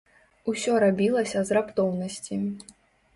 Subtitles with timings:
[0.53, 2.39] Усё рабілася з раптоўнасці.